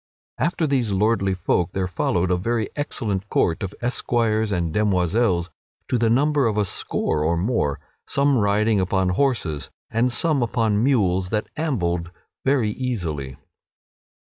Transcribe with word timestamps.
After 0.39 0.65
these 0.65 0.91
lordly 0.91 1.35
folk 1.35 1.73
there 1.73 1.87
followed 1.87 2.31
a 2.31 2.35
very 2.35 2.71
excellent 2.75 3.29
court 3.29 3.61
of 3.61 3.75
esquires 3.83 4.51
and 4.51 4.73
demoiselles 4.73 5.51
to 5.89 5.99
the 5.99 6.09
number 6.09 6.47
of 6.47 6.57
a 6.57 6.65
score 6.65 7.23
or 7.23 7.37
more; 7.37 7.79
some 8.07 8.39
riding 8.39 8.79
upon 8.79 9.09
horses 9.09 9.69
and 9.91 10.11
some 10.11 10.41
upon 10.41 10.83
mules 10.83 11.29
that 11.29 11.49
ambled 11.55 12.09
very 12.43 12.71
easily. 12.71 13.37